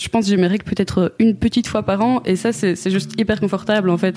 [0.00, 2.76] Je pense que j'ai mes règles peut-être une petite fois par an et ça c'est
[2.76, 4.14] c'est juste hyper confortable en fait.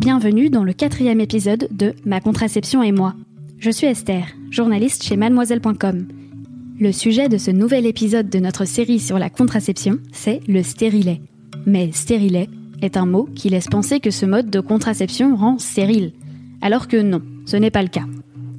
[0.00, 3.14] Bienvenue dans le quatrième épisode de Ma contraception et moi.
[3.58, 6.08] Je suis Esther, journaliste chez mademoiselle.com.
[6.80, 11.20] Le sujet de ce nouvel épisode de notre série sur la contraception, c'est le stérilet.
[11.66, 12.48] Mais stérilet
[12.80, 16.12] est un mot qui laisse penser que ce mode de contraception rend stérile.
[16.62, 18.06] Alors que non, ce n'est pas le cas.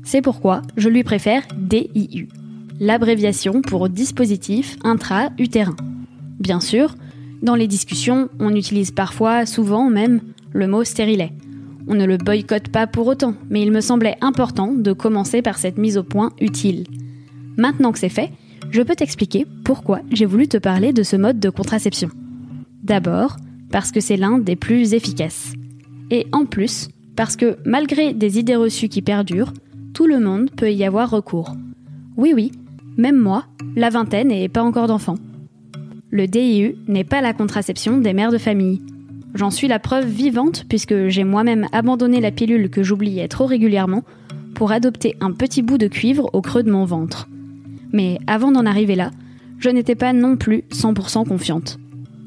[0.04, 2.28] C'est pourquoi je lui préfère DIU,
[2.80, 5.76] l'abréviation pour dispositif intra-utérin.
[6.40, 6.96] Bien sûr,
[7.42, 10.22] dans les discussions, on utilise parfois, souvent même,
[10.54, 11.32] le mot stérilet.
[11.88, 15.58] On ne le boycotte pas pour autant, mais il me semblait important de commencer par
[15.58, 16.86] cette mise au point utile.
[17.58, 18.32] Maintenant que c'est fait,
[18.72, 22.10] je peux t'expliquer pourquoi j'ai voulu te parler de ce mode de contraception.
[22.84, 23.38] D'abord,
[23.72, 25.54] parce que c'est l'un des plus efficaces.
[26.12, 29.54] Et en plus, parce que malgré des idées reçues qui perdurent,
[29.94, 31.56] tout le monde peut y avoir recours.
[32.18, 32.52] Oui oui,
[32.98, 35.18] même moi, la vingtaine et pas encore d'enfants.
[36.12, 38.82] Le DIU n'est pas la contraception des mères de famille.
[39.34, 44.04] J'en suis la preuve vivante puisque j'ai moi-même abandonné la pilule que j'oubliais trop régulièrement
[44.54, 47.28] pour adopter un petit bout de cuivre au creux de mon ventre.
[47.92, 49.12] Mais avant d'en arriver là,
[49.60, 51.78] je n'étais pas non plus 100% confiante.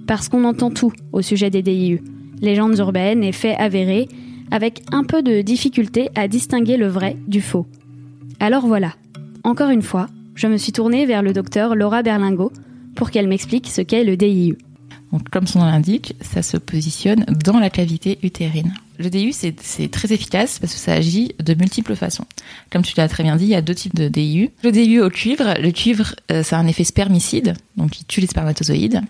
[0.07, 2.03] Parce qu'on entend tout au sujet des DIU,
[2.43, 4.09] légendes urbaines et faits avérés,
[4.51, 7.67] avec un peu de difficulté à distinguer le vrai du faux.
[8.41, 8.95] Alors voilà,
[9.45, 10.09] encore une fois,
[10.39, 12.53] je me suis tournée vers le docteur Laura Berlingo
[12.95, 14.57] pour qu'elle m'explique ce qu'est le DIU.
[15.33, 18.73] Comme son nom l'indique, ça se positionne dans la cavité utérine.
[18.99, 22.25] Le DIU, c'est très efficace parce que ça agit de multiples façons.
[22.71, 24.51] Comme tu l'as très bien dit, il y a deux types de DIU.
[24.63, 28.21] Le DIU au cuivre, le cuivre, euh, ça a un effet spermicide, donc il tue
[28.21, 29.01] les spermatozoïdes.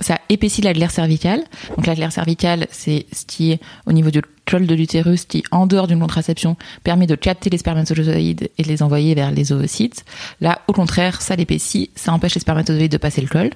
[0.00, 1.42] Ça épaissit la glaire cervicale.
[1.76, 5.42] Donc la glaire cervicale, c'est ce qui est au niveau du col de l'utérus, qui,
[5.50, 9.52] en dehors d'une contraception, permet de capter les spermatozoïdes et de les envoyer vers les
[9.52, 10.04] ovocytes.
[10.40, 13.50] Là, au contraire, ça l'épaissit, ça empêche les spermatozoïdes de passer le col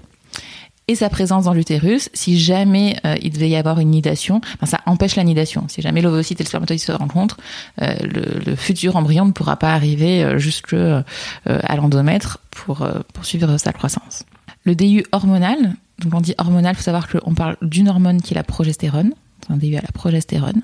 [0.90, 4.66] et sa présence dans l'utérus, si jamais euh, il devait y avoir une nidation, ben,
[4.66, 5.66] ça empêche la nidation.
[5.68, 7.36] Si jamais l'ovocyte et le spermatozoïde se rencontrent,
[7.80, 11.02] euh, le, futur embryon ne pourra pas arriver euh, jusque euh,
[11.44, 12.84] à l'endomètre pour
[13.14, 14.24] poursuivre sa croissance.
[14.64, 18.36] Le DU hormonal, donc on dit hormonal, faut savoir qu'on parle d'une hormone qui est
[18.36, 19.12] la progestérone,
[19.50, 20.62] un DU à la progestérone.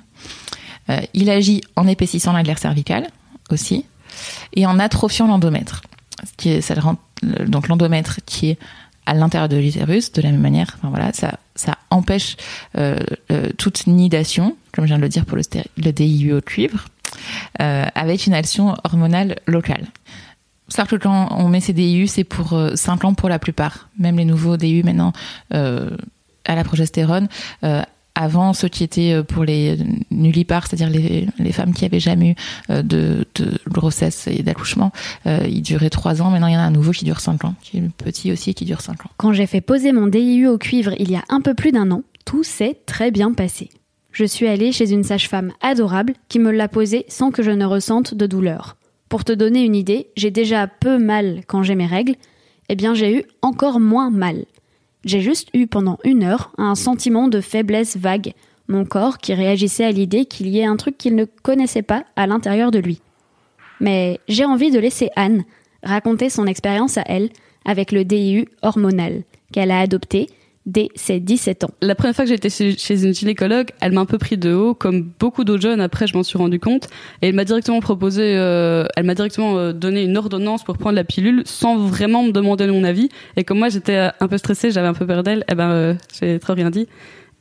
[0.88, 3.08] Euh, il agit en épaississant la cervicale
[3.50, 3.84] aussi
[4.54, 5.82] et en atrophiant l'endomètre.
[7.46, 8.58] Donc l'endomètre qui est
[9.06, 11.38] à l'intérieur de l'utérus, de la même manière, enfin voilà, ça,
[11.90, 12.36] empêche
[12.76, 12.98] euh,
[13.56, 15.42] toute nidation, comme je viens de le dire pour le,
[15.78, 16.86] le DIU au cuivre,
[17.60, 19.86] euh, avec une action hormonale locale.
[20.68, 23.88] Sauf que quand on met ces DIU, c'est pour euh, 5 ans pour la plupart.
[23.98, 25.12] Même les nouveaux DIU maintenant
[25.50, 27.28] à la progestérone.
[28.16, 29.78] Avant, ceux qui étaient pour les
[30.10, 32.34] nullipares, c'est-à-dire les, femmes qui avaient jamais eu
[32.70, 33.26] euh, de,
[33.68, 34.90] grossesse et d'accouchement,
[35.26, 36.30] euh, ils duraient 3 ans.
[36.30, 38.50] Maintenant, il y en a un nouveau qui dure 5 ans, qui est petit aussi
[38.50, 39.10] et qui dure 5 ans.
[39.18, 41.90] Quand j'ai fait poser mon DIU au cuivre il y a un peu plus d'un
[41.90, 43.68] an, tout s'est très bien passé.
[44.12, 47.66] Je suis allée chez une sage-femme adorable qui me l'a posé sans que je ne
[47.66, 48.76] ressente de douleur.
[49.10, 52.14] Pour te donner une idée, j'ai déjà peu mal quand j'ai mes règles,
[52.68, 54.46] eh bien j'ai eu encore moins mal.
[55.06, 58.32] J'ai juste eu pendant une heure un sentiment de faiblesse vague,
[58.66, 62.04] mon corps qui réagissait à l'idée qu'il y ait un truc qu'il ne connaissait pas
[62.16, 63.00] à l'intérieur de lui.
[63.78, 65.44] Mais j'ai envie de laisser Anne
[65.84, 67.30] raconter son expérience à elle
[67.64, 69.22] avec le DIU hormonal
[69.52, 70.28] qu'elle a adopté
[70.66, 71.70] dès ses 17 ans.
[71.80, 74.74] La première fois que j'étais chez une gynécologue, elle m'a un peu pris de haut,
[74.74, 75.80] comme beaucoup d'autres jeunes.
[75.80, 76.88] Après, je m'en suis rendu compte,
[77.22, 80.96] et elle m'a directement proposé, euh, elle m'a directement euh, donné une ordonnance pour prendre
[80.96, 83.08] la pilule, sans vraiment me demander mon avis.
[83.36, 85.70] Et comme moi, j'étais euh, un peu stressée, j'avais un peu peur d'elle, eh ben,
[85.70, 86.88] euh, j'ai trop rien dit.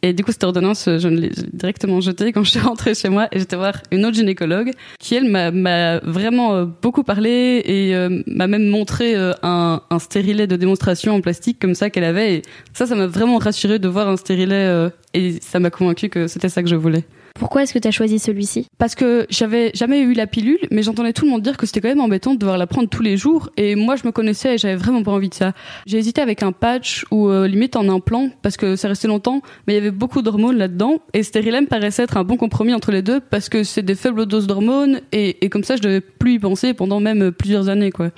[0.06, 3.10] Et du coup, cette ordonnance, euh, je l'ai directement jetée quand je suis rentrée chez
[3.10, 4.69] moi et j'étais voir une autre gynécologue
[5.00, 10.57] qui, elle, m'a- vraiment euh, beaucoup parlé et euh, m'a même montré un, stérilet de
[10.57, 12.36] démonstration en plastique comme ça qu'elle avait.
[12.36, 12.42] Et
[12.74, 16.50] ça, ça m'a vraiment rassuré de voir un stérilet et ça m'a convaincu que c'était
[16.50, 17.06] ça que je voulais.
[17.38, 18.66] Pourquoi est-ce que tu as choisi celui-ci?
[18.78, 21.82] Parce que j'avais jamais eu la pilule, mais j'entendais tout le monde dire que c'était
[21.82, 23.50] quand même embêtant de devoir la prendre tous les jours.
[23.58, 25.52] Et moi, je me connaissais et j'avais vraiment pas envie de ça.
[25.86, 29.42] J'ai hésité avec un patch ou euh, limite en implant parce que ça restait longtemps,
[29.68, 31.00] mais il y avait beaucoup d'hormones là-dedans.
[31.14, 34.26] Et Sterilem paraissait être un bon compromis entre les deux parce que c'est des faibles
[34.28, 37.92] doses d'hormones et, et comme ça, je devais plus y penser pendant même plusieurs années,
[37.92, 38.12] quoi.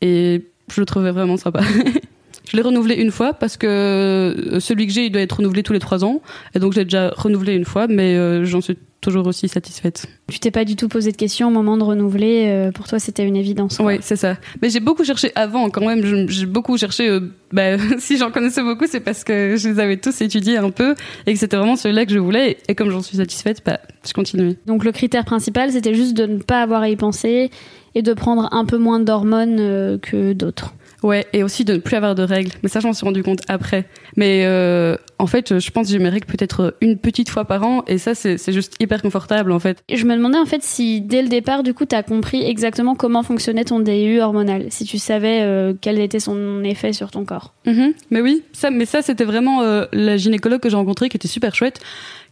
[0.00, 0.40] Et
[0.72, 1.60] je le trouvais vraiment sympa.
[2.52, 5.62] Je l'ai renouvelé une fois parce que euh, celui que j'ai, il doit être renouvelé
[5.62, 6.20] tous les trois ans.
[6.54, 10.04] Et donc j'ai déjà renouvelé une fois, mais euh, j'en suis toujours aussi satisfaite.
[10.28, 12.44] Tu t'es pas du tout posé de questions au moment de renouveler.
[12.48, 13.78] euh, pour toi, c'était une évidence.
[13.78, 13.86] quoi.
[13.86, 14.36] Oui, c'est ça.
[14.60, 16.28] Mais j'ai beaucoup cherché avant quand même.
[16.28, 17.08] J'ai beaucoup cherché.
[17.08, 17.20] euh,
[17.52, 20.94] bah, si j'en connaissais beaucoup, c'est parce que je les avais tous étudiés un peu
[21.26, 22.58] et que c'était vraiment celui-là que je voulais.
[22.68, 24.56] Et comme j'en suis satisfaite, bah, je continue.
[24.66, 27.50] Donc le critère principal, c'était juste de ne pas avoir à y penser
[27.94, 30.74] et de prendre un peu moins d'hormones euh, que d'autres.
[31.02, 32.52] Ouais, et aussi de ne plus avoir de règles.
[32.62, 33.86] Mais ça, j'en suis rendu compte après.
[34.16, 37.62] Mais euh, en fait, je pense que j'ai mes règles peut-être une petite fois par
[37.64, 39.82] an, et ça, c'est c'est juste hyper confortable en fait.
[39.88, 42.42] Et je me demandais en fait si dès le départ, du coup, tu as compris
[42.42, 47.10] exactement comment fonctionnait ton DIU hormonal, si tu savais euh, quel était son effet sur
[47.10, 47.54] ton corps.
[47.66, 47.92] Mhm.
[48.10, 51.28] Mais oui, ça, mais ça, c'était vraiment euh, la gynécologue que j'ai rencontrée qui était
[51.28, 51.80] super chouette,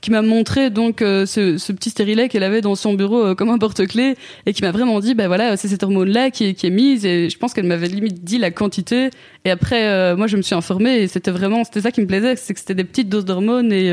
[0.00, 3.50] qui m'a montré donc euh, ce, petit stérilet qu'elle avait dans son bureau euh, comme
[3.50, 4.17] un porte-clés
[4.47, 7.05] et qui m'a vraiment dit, bah voilà, c'est cette hormone-là qui est, qui est mise
[7.05, 9.11] et je pense qu'elle m'avait limite dit la quantité.
[9.44, 12.06] Et après, euh, moi, je me suis informée et c'était vraiment, c'était ça qui me
[12.06, 13.91] plaisait, c'est que c'était des petites doses d'hormones et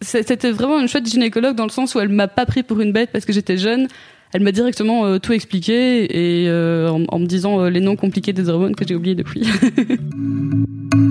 [0.00, 2.92] c'était vraiment une chouette gynécologue dans le sens où elle m'a pas pris pour une
[2.92, 3.88] bête parce que j'étais jeune.
[4.32, 8.86] Elle m'a directement tout expliqué et en, me disant les noms compliqués des hormones que
[8.86, 9.46] j'ai oubliés depuis.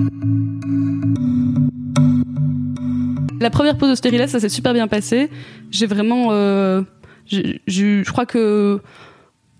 [3.40, 5.30] La première pause de stérilet, ça s'est super bien passé.
[5.70, 6.82] J'ai vraiment, euh,
[7.26, 8.80] je crois que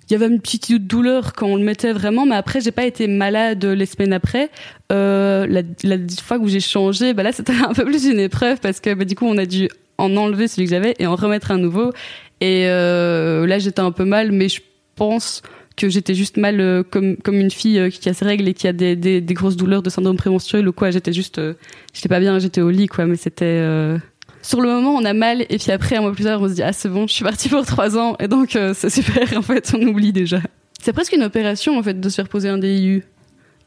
[0.08, 2.84] il y avait une petite douleur quand on le mettait vraiment, mais après j'ai pas
[2.84, 4.50] été malade les semaines après.
[4.92, 8.60] Euh, la, la fois où j'ai changé, bah là c'était un peu plus une épreuve
[8.60, 9.68] parce que bah, du coup on a dû
[9.98, 11.92] en enlever celui que j'avais et en remettre un nouveau.
[12.40, 14.60] Et euh, là j'étais un peu mal, mais je
[14.94, 15.42] pense
[15.76, 18.54] que j'étais juste mal euh, comme comme une fille euh, qui a ses règles et
[18.54, 20.90] qui a des, des, grosses douleurs de syndrome prémenstruel ou quoi.
[20.90, 21.54] J'étais juste, euh,
[21.92, 23.98] j'étais pas bien, j'étais au lit quoi, mais c'était euh,
[24.42, 26.54] sur le moment on a mal et puis après un mois plus tard on se
[26.54, 29.42] dit ah c'est bon, je suis partie pour trois ans et donc c'est super en
[29.42, 30.40] fait, on oublie déjà.
[30.80, 33.04] C'est presque une opération en fait de se faire poser un DIU.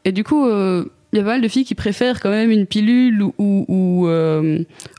[0.06, 2.66] Et du coup, il y a pas mal de filles qui préfèrent quand même une
[2.66, 4.08] pilule ou ou, ou,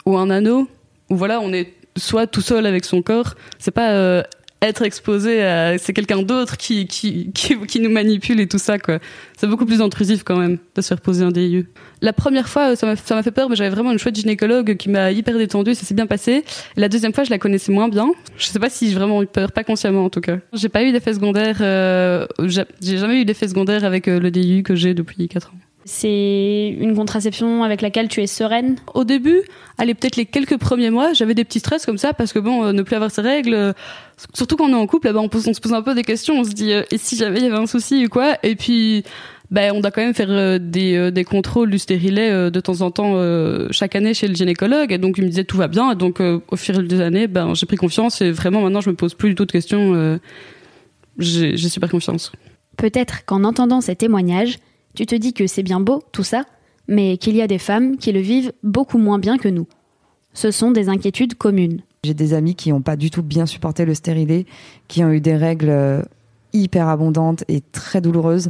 [0.06, 0.68] ou un anneau
[1.10, 4.24] où voilà on est soit tout seul avec son corps, c'est pas
[4.62, 8.78] être exposé à c'est quelqu'un d'autre qui, qui qui qui nous manipule et tout ça
[8.78, 9.00] quoi.
[9.38, 11.68] C'est beaucoup plus intrusif quand même de se faire poser un DIU.
[12.02, 14.76] La première fois, ça m'a ça m'a fait peur, mais j'avais vraiment une chouette gynécologue
[14.78, 16.44] qui m'a hyper détendue, ça s'est bien passé.
[16.76, 18.12] La deuxième fois, je la connaissais moins bien.
[18.38, 20.38] Je sais pas si j'ai vraiment eu peur, pas consciemment en tout cas.
[20.54, 24.64] J'ai pas eu d'effet secondaire, euh, j'ai jamais eu d'effet secondaire avec euh, le DIU
[24.64, 25.71] que j'ai depuis 4 ans.
[25.94, 28.78] C'est une contraception avec laquelle tu es sereine.
[28.94, 29.42] Au début,
[29.78, 32.64] allez peut-être les quelques premiers mois, j'avais des petits stress comme ça parce que bon,
[32.64, 33.74] euh, ne plus avoir ses règles, euh,
[34.34, 36.04] surtout quand on est en couple, là-bas, on, pose- on se pose un peu des
[36.04, 38.38] questions, on se dit euh, et si jamais il y avait un souci ou quoi,
[38.42, 39.04] et puis
[39.52, 42.62] ben on doit quand même faire euh, des, euh, des contrôles du stérilet euh, de
[42.62, 43.14] temps en temps
[43.72, 46.22] chaque année chez le gynécologue, et donc il me disait tout va bien, et donc
[46.22, 49.28] au fil des années, ben j'ai pris confiance et vraiment maintenant je me pose plus
[49.28, 50.20] du tout de questions,
[51.18, 52.32] j'ai super confiance.
[52.78, 54.58] Peut-être qu'en entendant ces témoignages,
[54.96, 56.44] tu te dis que c'est bien beau tout ça,
[56.88, 59.68] mais qu'il y a des femmes qui le vivent beaucoup moins bien que nous.
[60.34, 61.82] Ce sont des inquiétudes communes.
[62.04, 64.46] J'ai des amis qui n'ont pas du tout bien supporté le stérilet,
[64.88, 66.02] qui ont eu des règles euh,
[66.54, 68.50] hyper abondantes et très douloureuses.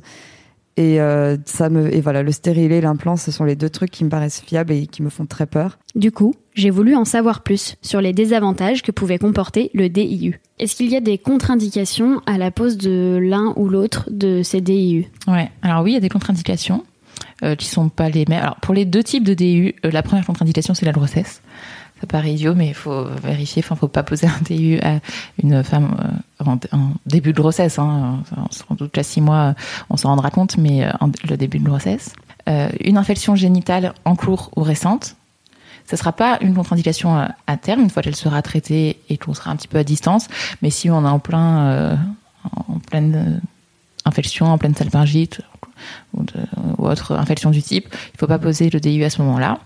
[0.77, 3.91] Et euh, ça me et voilà, le stérilet et l'implant, ce sont les deux trucs
[3.91, 5.77] qui me paraissent fiables et qui me font très peur.
[5.95, 10.39] Du coup, j'ai voulu en savoir plus sur les désavantages que pouvait comporter le DIU.
[10.59, 14.62] Est-ce qu'il y a des contre-indications à la pose de l'un ou l'autre de ces
[14.62, 16.84] DIU Ouais, alors oui, il y a des contre-indications
[17.43, 18.41] euh, qui sont pas les mêmes.
[18.41, 21.41] Alors pour les deux types de DU, euh, la première contre-indication c'est la grossesse.
[22.01, 23.62] Ça paraît idiot, mais il faut vérifier.
[23.63, 25.00] Enfin, faut pas poser un DU à
[25.41, 25.96] une femme
[26.41, 26.58] euh, en,
[27.05, 27.77] début de grossesse.
[27.77, 28.24] Hein.
[28.50, 29.53] Sans doute à six mois,
[29.91, 30.91] on s'en rendra compte, mais euh,
[31.29, 32.13] le début de grossesse.
[32.50, 35.15] Euh, une infection génitale en cours ou récente,
[35.86, 37.15] ça sera pas une contre-indication
[37.46, 40.27] à, terme, une fois qu'elle sera traitée et qu'on sera un petit peu à distance.
[40.63, 42.00] Mais si on est en plein,
[42.55, 43.41] en pleine
[44.05, 45.41] infection, en pleine salpingite
[46.13, 46.24] ou,
[46.77, 49.60] ou autre infection du type, il faut pas poser le DIU à ce moment-là.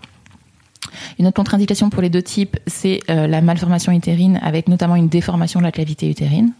[1.18, 5.08] Une autre contre-indication pour les deux types, c'est euh, la malformation utérine avec notamment une
[5.08, 6.52] déformation de la cavité utérine.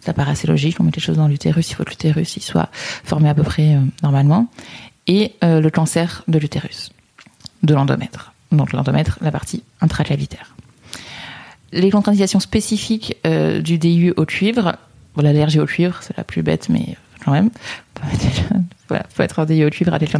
[0.00, 2.68] Ça paraît assez logique, on met les choses dans l'utérus, il faut que l'utérus soit
[2.72, 4.48] formé à peu près euh, normalement.
[5.06, 6.90] Et euh, le cancer de l'utérus,
[7.62, 8.32] de l'endomètre.
[8.52, 10.54] Donc l'endomètre, la partie intraclavitaire.
[11.72, 13.18] Les contre-indications spécifiques
[13.62, 14.76] du DIU au cuivre,
[15.18, 17.50] l'allergie au cuivre, c'est la plus bête, mais quand même.
[18.88, 20.18] Voilà, faut être en au cuivre à quelqu'un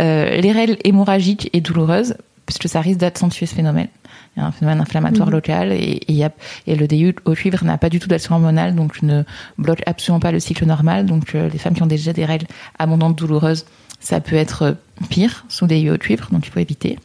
[0.00, 3.88] les règles hémorragiques et douloureuses, puisque ça risque d'accentuer ce phénomène.
[4.36, 5.34] Il y a un phénomène inflammatoire Mhm.
[5.34, 6.30] local et, et, il y a,
[6.66, 9.22] et le DIU au cuivre n'a pas du tout d'action hormonale, donc ne
[9.58, 11.06] bloque absolument pas le cycle normal.
[11.06, 12.46] Donc euh, les femmes qui ont déjà des règles
[12.78, 13.64] abondantes douloureuses,
[14.00, 14.72] ça peut être euh,
[15.08, 16.98] pire sous DIU au cuivre, donc il faut éviter.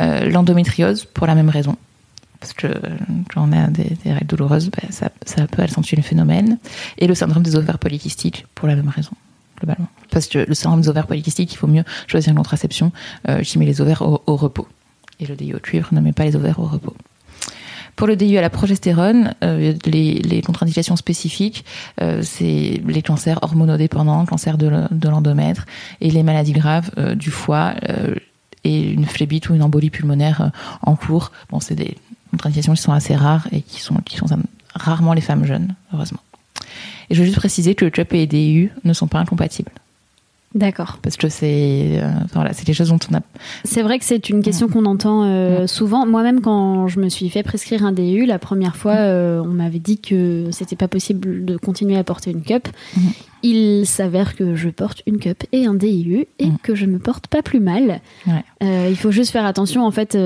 [0.00, 1.76] Euh, L'endométriose, pour la même raison.
[2.40, 2.66] Parce que
[3.32, 6.58] quand on a des, des règles douloureuses, bah, ça, ça peut accentuer le phénomène.
[6.98, 9.12] Et le syndrome des ovaires polykystiques, pour la même raison,
[10.10, 12.92] Parce que le syndrome des ovaires polykystiques, il faut mieux choisir une contraception
[13.28, 14.68] euh, qui met les ovaires au, repos.
[15.20, 16.94] Et le DIU au cuivre ne met pas les ovaires au repos.
[17.96, 21.64] Pour le DIU à la progestérone, euh, les, les contre-indications spécifiques,
[22.00, 25.66] euh, c'est les cancers hormonodépendants, cancer de, l'endomètre
[26.00, 28.14] et les maladies graves euh, du foie euh,
[28.64, 30.48] et une phlébite ou une embolie pulmonaire euh,
[30.82, 31.32] en cours.
[31.50, 31.96] Bon, c'est des
[32.30, 34.26] contre-indications qui sont assez rares et qui sont, qui sont
[34.74, 36.20] rarement les femmes jeunes, heureusement.
[37.12, 39.70] Et je veux juste préciser que le CUP et les DIU ne sont pas incompatibles.
[40.54, 40.96] D'accord.
[41.02, 43.20] Parce que c'est euh, voilà, c'est des choses dont on a
[43.64, 46.06] C'est vrai que c'est une question qu'on entend euh, souvent.
[46.06, 49.78] Moi-même, quand je me suis fait prescrire un DU, la première fois, euh, on m'avait
[49.78, 52.68] dit que c'était pas possible de continuer à porter une cup.
[53.42, 57.26] Il s'avère que je porte une cup et un DIU et que je me porte
[57.26, 58.00] pas plus mal.
[58.26, 58.44] Ouais.
[58.62, 60.16] Euh, il faut juste faire attention, en fait,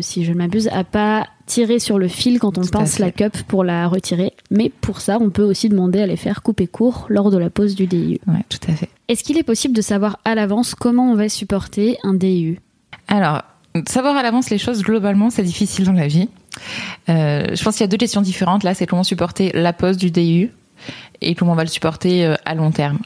[0.00, 3.10] si je ne m'abuse, à pas tirer sur le fil quand on Tout pince la
[3.10, 4.32] cup pour la retirer.
[4.52, 7.50] Mais pour ça, on peut aussi demander à les faire couper court lors de la
[7.50, 8.20] pause du DIU.
[8.28, 8.88] ouais, tout à fait.
[9.08, 12.60] Est-ce qu'il est possible de savoir à l'avance comment on va supporter un DIU
[13.08, 13.42] Alors,
[13.88, 16.28] savoir à l'avance les choses, globalement, c'est difficile dans la vie.
[17.08, 18.62] Euh, je pense qu'il y a deux questions différentes.
[18.62, 20.52] Là, c'est comment supporter la pause du DIU
[21.20, 23.00] et comment on va le supporter euh, à long terme.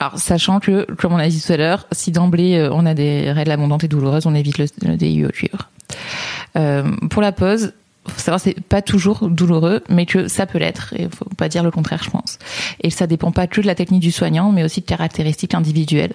[0.00, 2.92] Alors, sachant que, comme on a dit tout à l'heure, si d'emblée euh, on a
[2.92, 5.70] des règles abondantes et douloureuses, on évite le, le DIU au cuivre.
[6.56, 7.72] Euh, pour la pause,
[8.06, 10.94] faut savoir c'est pas toujours douloureux, mais que ça peut l'être.
[10.96, 12.38] Et faut pas dire le contraire, je pense.
[12.82, 16.14] Et ça dépend pas que de la technique du soignant, mais aussi de caractéristiques individuelles.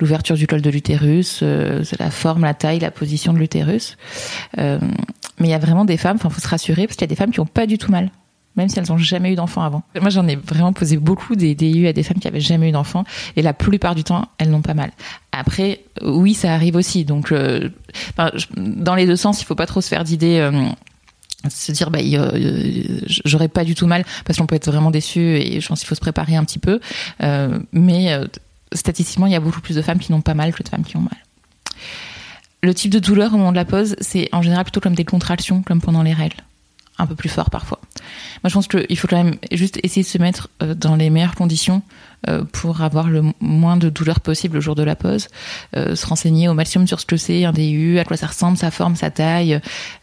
[0.00, 3.96] L'ouverture du col de l'utérus, euh, la forme, la taille, la position de l'utérus.
[4.58, 4.78] Euh,
[5.38, 7.14] mais il y a vraiment des femmes, enfin, faut se rassurer, parce qu'il y a
[7.14, 8.10] des femmes qui ont pas du tout mal.
[8.56, 9.82] Même si elles ont jamais eu d'enfant avant.
[10.00, 12.72] Moi, j'en ai vraiment posé beaucoup des DIU à des femmes qui avaient jamais eu
[12.72, 13.04] d'enfant,
[13.36, 14.92] et la plupart du temps, elles n'ont pas mal.
[15.30, 17.04] Après, oui, ça arrive aussi.
[17.04, 17.68] Donc, euh,
[18.56, 20.38] dans les deux sens, il faut pas trop se faire d'idées.
[20.38, 20.68] euh,
[21.48, 22.00] se dire bah
[23.24, 25.88] j'aurais pas du tout mal parce qu'on peut être vraiment déçu et je pense qu'il
[25.88, 26.80] faut se préparer un petit peu.
[27.22, 28.26] Euh, mais euh,
[28.72, 30.84] statistiquement il y a beaucoup plus de femmes qui n'ont pas mal que de femmes
[30.84, 31.16] qui ont mal.
[32.62, 35.04] Le type de douleur au moment de la pause c'est en général plutôt comme des
[35.04, 36.38] contractions comme pendant les règles.
[36.98, 37.78] Un peu plus fort parfois.
[38.42, 41.34] Moi je pense qu'il faut quand même juste essayer de se mettre dans les meilleures
[41.34, 41.82] conditions
[42.52, 45.28] pour avoir le moins de douleur possible le jour de la pause
[45.76, 48.56] euh, se renseigner au maximum sur ce que c'est un DU à quoi ça ressemble
[48.56, 49.60] sa forme sa taille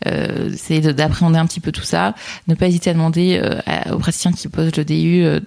[0.07, 2.13] euh, c'est de- d'appréhender un petit peu tout ça
[2.47, 3.59] ne pas hésiter à demander euh,
[3.93, 5.39] aux praticiens qui posent le DU euh,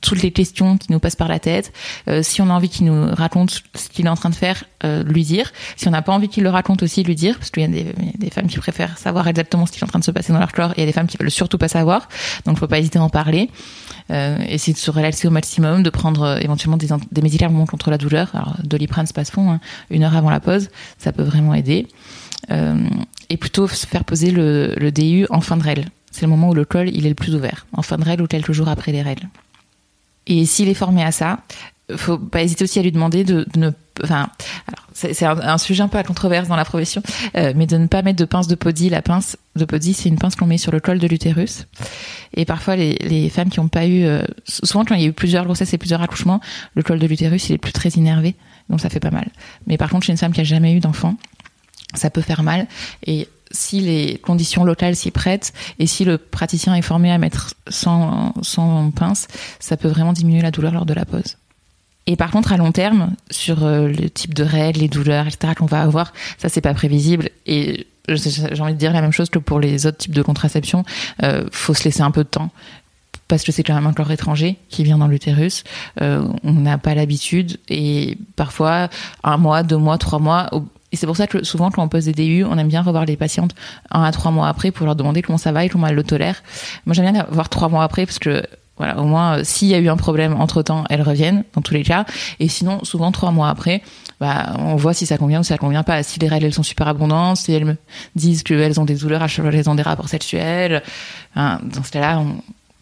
[0.00, 1.72] toutes les questions qui nous passent par la tête.
[2.08, 4.64] Euh, si on a envie qu'il nous raconte ce qu'il est en train de faire
[4.84, 5.50] euh, lui dire.
[5.76, 7.68] Si on n'a pas envie qu'il le raconte aussi lui dire parce qu'il y a
[7.68, 7.86] des,
[8.20, 10.38] il femmes qui préfèrent savoir exactement ce qui est en train de se passer dans
[10.38, 12.08] leur corps et il y a des femmes qui veulent surtout pas savoir.
[12.44, 13.48] Donc faut pas hésiter à en parler.
[14.10, 17.98] Euh, essayer de se relaxer au maximum, de prendre euh, éventuellement des, médicaments contre la
[17.98, 18.30] douleur.
[18.34, 21.86] Alors, Doliprane, c'est pas fond, hein, une heure avant la pause, ça peut vraiment aider.
[22.50, 22.88] Euh,
[23.30, 25.86] et plutôt se faire poser le, le DU en fin de règle.
[26.10, 28.22] C'est le moment où le col il est le plus ouvert, en fin de règle
[28.22, 29.28] ou quelques jours après les règles.
[30.26, 31.40] Et s'il est formé à ça,
[31.96, 33.70] faut pas hésiter aussi à lui demander de, de ne,
[34.02, 34.28] enfin,
[34.68, 37.02] alors c'est un, un sujet un peu à controverse dans la profession,
[37.36, 38.88] euh, mais de ne pas mettre de pince de podi.
[38.88, 41.66] La pince de podi, c'est une pince qu'on met sur le col de l'utérus.
[42.34, 45.08] Et parfois, les, les femmes qui n'ont pas eu, euh, souvent quand il y a
[45.08, 46.40] eu plusieurs grossesses et plusieurs accouchements,
[46.74, 48.34] le col de l'utérus, il est plus très innervé,
[48.70, 49.28] donc ça fait pas mal.
[49.66, 51.16] Mais par contre, chez une femme qui a jamais eu d'enfant,
[51.94, 52.66] ça peut faire mal.
[53.06, 57.54] Et si les conditions locales s'y prêtent, et si le praticien est formé à mettre
[57.68, 59.28] sans, sans pince,
[59.60, 61.36] ça peut vraiment diminuer la douleur lors de la pause.
[62.06, 65.54] Et par contre, à long terme, sur euh, le type de règles, les douleurs, etc.,
[65.56, 67.30] qu'on va avoir, ça, c'est pas prévisible.
[67.46, 70.84] Et j'ai envie de dire la même chose que pour les autres types de contraception.
[71.22, 72.50] Euh, faut se laisser un peu de temps.
[73.26, 75.64] Parce que c'est quand même un corps étranger qui vient dans l'utérus.
[76.02, 77.56] Euh, on n'a pas l'habitude.
[77.70, 78.90] Et parfois,
[79.22, 80.50] un mois, deux mois, trois mois.
[80.92, 83.06] Et c'est pour ça que souvent, quand on pose des DU, on aime bien revoir
[83.06, 83.54] les patientes
[83.90, 86.04] un à trois mois après pour leur demander comment ça va et comment elles le
[86.04, 86.42] tolèrent.
[86.84, 88.44] Moi, j'aime bien voir trois mois après parce que
[88.76, 91.62] voilà, au moins, euh, s'il y a eu un problème entre temps, elles reviennent, dans
[91.62, 92.04] tous les cas.
[92.40, 93.82] Et sinon, souvent, trois mois après,
[94.20, 96.02] bah, on voit si ça convient ou si ça convient pas.
[96.02, 97.76] Si les règles, elles sont super abondantes, si elles me
[98.16, 100.82] disent qu'elles ont des douleurs à chaque fois qu'elles ont des rapports sexuels,
[101.36, 102.36] hein, dans ce cas-là, on,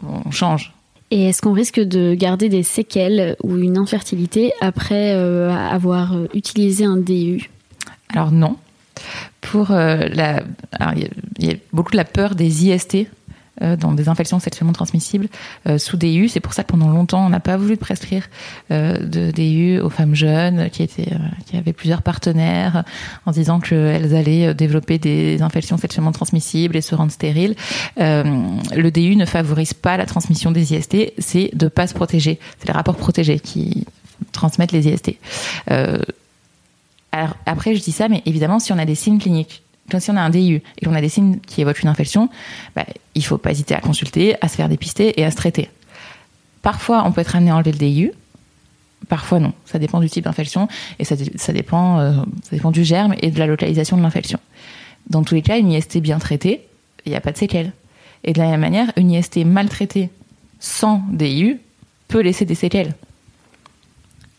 [0.07, 0.73] on change.
[1.11, 6.27] Et est-ce qu'on risque de garder des séquelles ou une infertilité après euh, avoir euh,
[6.33, 7.51] utilisé un DU
[8.09, 8.57] Alors non.
[9.41, 10.41] Pour euh, la,
[10.95, 11.07] il
[11.39, 13.05] y, y a beaucoup de la peur des IST,
[13.61, 15.27] dans des infections sexuellement transmissibles
[15.67, 16.27] euh, sous DU.
[16.27, 18.27] C'est pour ça que pendant longtemps, on n'a pas voulu prescrire
[18.71, 20.87] euh, de DU aux femmes jeunes qui
[21.53, 22.83] avaient plusieurs partenaires
[23.25, 27.55] en disant qu'elles allaient développer des infections sexuellement transmissibles et se rendre stériles.
[27.97, 32.39] le DU ne favorise pas la transmission des IST, c'est de pas se protéger.
[32.59, 33.85] C'est les rapports protégés qui
[34.31, 35.17] transmettent les IST.
[37.11, 40.15] après, je dis ça, mais évidemment, si on a des signes cliniques quand si on
[40.15, 42.29] a un DIU et qu'on a des signes qui évoquent une infection,
[42.75, 42.85] bah,
[43.15, 45.69] il faut pas hésiter à consulter, à se faire dépister et à se traiter.
[46.61, 48.11] Parfois, on peut être amené à enlever le DIU,
[49.09, 49.53] parfois non.
[49.65, 50.67] Ça dépend du type d'infection
[50.99, 51.15] et ça,
[51.51, 52.13] dépend, euh,
[52.43, 54.39] ça dépend du germe et de la localisation de l'infection.
[55.09, 56.65] Dans tous les cas, une IST bien traitée,
[57.05, 57.73] il n'y a pas de séquelles.
[58.23, 60.09] Et de la même manière, une IST mal traitée
[60.59, 61.59] sans DIU
[62.07, 62.93] peut laisser des séquelles.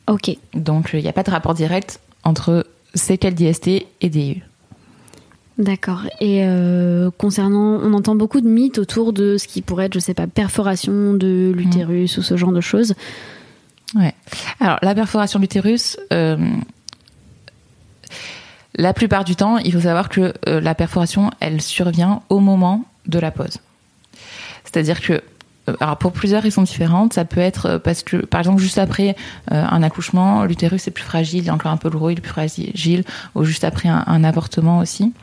[0.08, 0.36] Ok.
[0.54, 3.68] Donc, il n'y a pas de rapport direct entre séquelles d'IST
[4.00, 4.42] et DIU.
[5.58, 6.02] D'accord.
[6.20, 10.00] Et euh, concernant, on entend beaucoup de mythes autour de ce qui pourrait être, je
[10.00, 12.94] sais pas, perforation de l'utérus ou ce genre de choses.
[13.94, 14.14] Ouais.
[14.58, 16.36] Alors la perforation de l'utérus, euh,
[18.74, 22.84] la plupart du temps, il faut savoir que euh, la perforation, elle survient au moment
[23.06, 23.58] de la pause.
[24.64, 25.22] C'est-à-dire que
[25.80, 29.16] alors pour plusieurs raisons différentes, ça peut être parce que, par exemple, juste après
[29.50, 32.32] un accouchement, l'utérus est plus fragile, il a encore un peu rouille, il est plus
[32.32, 35.14] fragile, ou juste après un avortement aussi.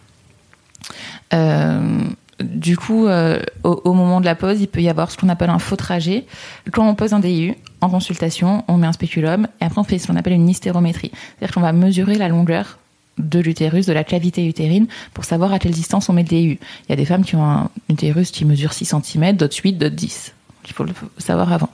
[1.33, 2.03] Euh,
[2.43, 5.49] du coup, euh, au, moment de la pause, il peut y avoir ce qu'on appelle
[5.49, 6.25] un faux trajet.
[6.71, 9.99] Quand on pose un DIU en consultation, on met un spéculum et après on fait
[9.99, 11.11] ce qu'on appelle une hystérométrie.
[11.13, 12.79] C'est-à-dire qu'on va mesurer la longueur
[13.17, 16.59] de l'utérus, de la cavité utérine, pour savoir à quelle distance on met le DIU.
[16.87, 19.73] Il y a des femmes qui ont un utérus qui mesure 6 cm, d'autres 8,
[19.73, 20.33] d'autres 10.
[20.67, 21.69] Il faut le savoir avant.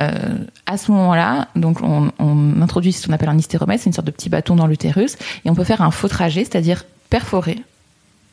[0.00, 3.94] Euh, à ce moment-là, donc on, on, introduit ce qu'on appelle un hystéromètre, c'est une
[3.94, 7.62] sorte de petit bâton dans l'utérus, et on peut faire un faux trajet, c'est-à-dire perforer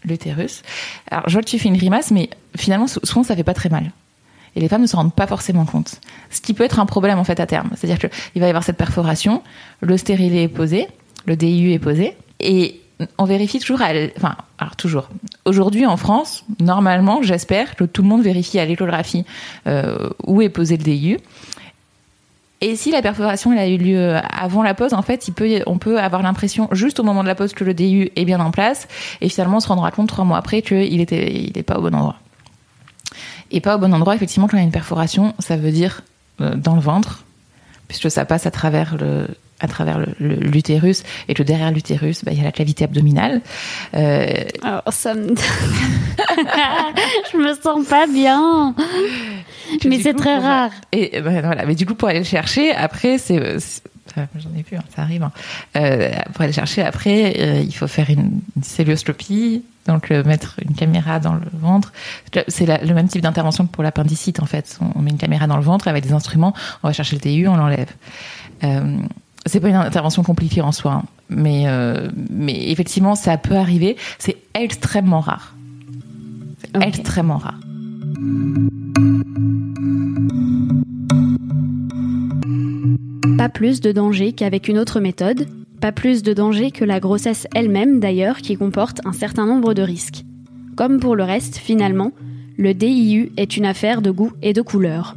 [0.07, 0.63] l'utérus.
[1.11, 3.91] Alors, je vois tu fais une grimace, mais finalement, souvent, ça fait pas très mal.
[4.55, 6.01] Et les femmes ne se rendent pas forcément compte.
[6.31, 7.69] Ce qui peut être un problème, en fait, à terme.
[7.75, 9.43] C'est-à-dire qu'il va y avoir cette perforation,
[9.81, 10.87] le stérilet est posé,
[11.25, 12.81] le DIU est posé, et
[13.17, 15.09] on vérifie toujours, à, enfin, alors toujours.
[15.45, 19.25] Aujourd'hui, en France, normalement, j'espère que tout le monde vérifie à l'échographie
[19.67, 21.19] euh, où est posé le DIU.
[22.59, 25.29] Et si la perforation elle a eu lieu avant la pause, en fait,
[25.67, 28.39] on peut avoir l'impression juste au moment de la pause que le DU est bien
[28.39, 28.87] en place,
[29.21, 31.93] et finalement on se rendra compte trois mois après qu'il il n'est pas au bon
[31.93, 32.15] endroit.
[33.51, 36.01] Et pas au bon endroit, effectivement, quand il y a une perforation, ça veut dire
[36.41, 37.23] euh, dans le ventre,
[37.87, 39.27] puisque ça passe à travers le,
[39.59, 43.41] à travers l'utérus et que derrière l'utérus, bah, il y a la cavité abdominale.
[43.95, 44.43] Euh...
[44.61, 45.29] Alors ça me...
[47.31, 48.75] je me sens pas bien.
[49.85, 50.71] Mais c'est très rare.
[50.91, 53.57] Et ben, voilà, mais du coup pour aller le chercher, après c'est
[54.15, 55.23] j'en ai plus, hein, ça arrive.
[55.23, 55.31] Hein.
[55.75, 60.75] Euh, pour aller chercher après, euh, il faut faire une, une donc euh, mettre une
[60.75, 61.93] caméra dans le ventre.
[62.47, 64.79] C'est le même type d'intervention que pour l'appendicite en fait.
[64.95, 66.53] On, met une caméra dans le ventre avec des instruments,
[66.83, 67.89] on va chercher le TU, on l'enlève.
[68.63, 68.97] Euh,
[69.45, 71.03] c'est pas une intervention compliquée en soi, hein.
[71.29, 73.95] mais, euh, mais effectivement, ça peut arriver.
[74.19, 75.55] C'est extrêmement rare.
[76.75, 77.59] C'est extrêmement rare.
[83.37, 85.47] Pas plus de danger qu'avec une autre méthode,
[85.79, 89.83] pas plus de danger que la grossesse elle-même d'ailleurs qui comporte un certain nombre de
[89.83, 90.25] risques.
[90.75, 92.11] Comme pour le reste, finalement,
[92.57, 95.15] le DIU est une affaire de goût et de couleur.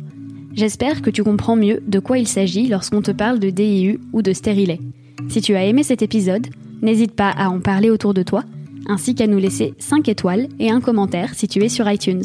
[0.54, 4.20] J'espère que tu comprends mieux de quoi il s'agit lorsqu'on te parle de DIU ou
[4.20, 4.80] de stérilet.
[5.28, 6.48] Si tu as aimé cet épisode,
[6.82, 8.44] n'hésite pas à en parler autour de toi,
[8.86, 12.24] ainsi qu'à nous laisser 5 étoiles et un commentaire si tu es sur iTunes.